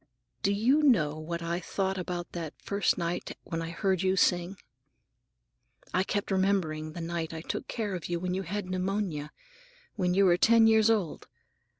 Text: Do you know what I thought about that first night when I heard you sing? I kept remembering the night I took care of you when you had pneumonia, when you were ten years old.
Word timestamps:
Do 0.41 0.51
you 0.51 0.81
know 0.81 1.19
what 1.19 1.43
I 1.43 1.59
thought 1.59 1.99
about 1.99 2.31
that 2.31 2.55
first 2.59 2.97
night 2.97 3.37
when 3.43 3.61
I 3.61 3.69
heard 3.69 4.01
you 4.01 4.15
sing? 4.15 4.57
I 5.93 6.03
kept 6.03 6.31
remembering 6.31 6.93
the 6.93 7.01
night 7.01 7.35
I 7.35 7.41
took 7.41 7.67
care 7.67 7.93
of 7.93 8.09
you 8.09 8.19
when 8.19 8.33
you 8.33 8.41
had 8.41 8.67
pneumonia, 8.67 9.31
when 9.97 10.15
you 10.15 10.25
were 10.25 10.37
ten 10.37 10.65
years 10.65 10.89
old. 10.89 11.27